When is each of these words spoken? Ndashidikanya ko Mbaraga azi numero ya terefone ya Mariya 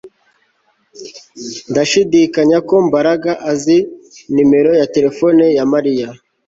Ndashidikanya 1.71 2.57
ko 2.67 2.75
Mbaraga 2.87 3.31
azi 3.51 3.77
numero 4.35 4.71
ya 4.79 4.87
terefone 4.95 5.43
ya 5.57 5.65
Mariya 5.73 6.07